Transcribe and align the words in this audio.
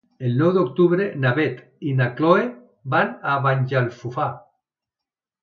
El 0.27 0.31
nou 0.37 0.47
d'octubre 0.53 1.05
na 1.25 1.33
Beth 1.39 1.59
i 1.91 1.93
na 1.99 2.07
Chloé 2.15 2.47
van 2.95 3.13
a 3.35 3.37
Banyalbufar. 3.45 4.33